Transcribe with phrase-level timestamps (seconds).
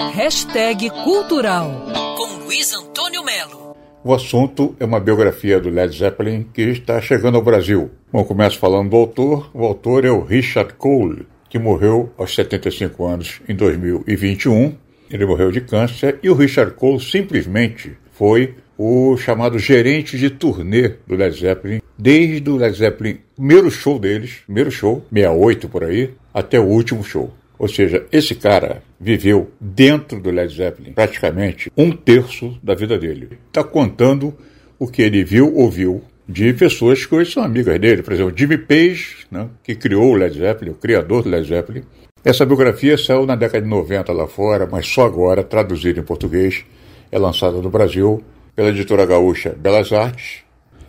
[0.00, 1.86] Hashtag Cultural
[2.16, 3.76] com Luiz Antônio Melo.
[4.02, 7.92] O assunto é uma biografia do Led Zeppelin que está chegando ao Brasil.
[8.12, 9.48] Bom, começo falando do autor.
[9.54, 14.74] O autor é o Richard Cole, que morreu aos 75 anos em 2021.
[15.08, 20.94] Ele morreu de câncer e o Richard Cole simplesmente foi o chamado gerente de turnê
[21.06, 26.10] do Led Zeppelin, desde o Led Zeppelin, primeiro show deles, primeiro show, 68 por aí,
[26.32, 27.32] até o último show.
[27.58, 33.38] Ou seja, esse cara viveu dentro do Led Zeppelin praticamente um terço da vida dele.
[33.46, 34.34] Está contando
[34.78, 38.02] o que ele viu, ouviu de pessoas que hoje são amigas dele.
[38.02, 41.82] Por exemplo, Jimmy Page, né, que criou o Led Zeppelin, o criador do Led Zeppelin.
[42.24, 46.64] Essa biografia saiu na década de 90 lá fora, mas só agora, traduzida em português,
[47.12, 48.24] é lançada no Brasil
[48.56, 50.42] pela editora gaúcha Belas Artes.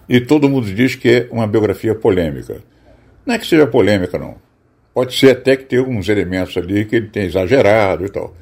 [0.08, 2.62] E todo mundo diz que é uma biografia polêmica.
[3.26, 4.36] Não é que seja polêmica, não.
[4.96, 8.34] Pode ser até que tenha alguns elementos ali que ele tem exagerado e tal.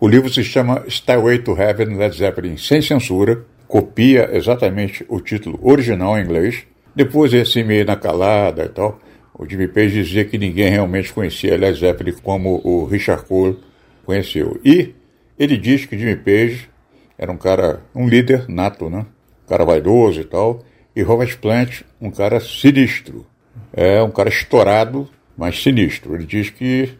[0.00, 5.60] O livro se chama Stairway to Heaven Led Zeppelin sem censura, copia exatamente o título
[5.62, 6.64] original em inglês.
[6.96, 8.98] Depois esse meio na calada e tal.
[9.38, 13.58] O Jimmy Page dizia que ninguém realmente conhecia Led Zeppelin como o Richard Cole
[14.06, 14.58] conheceu.
[14.64, 14.94] E
[15.38, 16.70] ele diz que Jimmy Page
[17.18, 19.04] era um cara, um líder nato, né?
[19.44, 20.64] Um cara vaidoso e tal.
[20.96, 23.26] E Robert Plant, um cara sinistro.
[23.74, 25.06] É um cara estourado
[25.38, 26.16] mas sinistro.
[26.16, 26.90] Ele diz que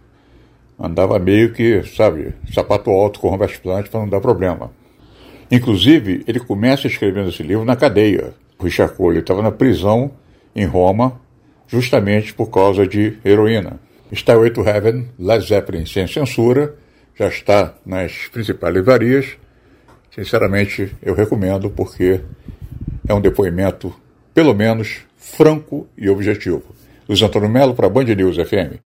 [0.78, 4.70] andava meio que, sabe, sapato alto com Plant para não dar problema.
[5.50, 8.32] Inclusive, ele começa escrevendo esse livro na cadeia.
[8.56, 10.12] O Richard Cole estava na prisão
[10.54, 11.20] em Roma,
[11.66, 13.80] justamente por causa de heroína.
[14.12, 16.74] Stairway to Heaven, Led Zeppelin sem censura,
[17.16, 19.36] já está nas principais livrarias.
[20.14, 22.20] Sinceramente, eu recomendo porque
[23.06, 23.94] é um depoimento,
[24.32, 26.62] pelo menos, franco e objetivo.
[27.08, 28.76] Luiz Antônio Melo para Band News FM.